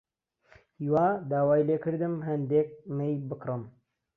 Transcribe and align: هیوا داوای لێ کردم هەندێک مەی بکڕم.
هیوا 0.79 1.07
داوای 1.29 1.65
لێ 1.67 1.77
کردم 1.83 2.15
هەندێک 2.27 2.69
مەی 2.97 3.13
بکڕم. 3.29 3.61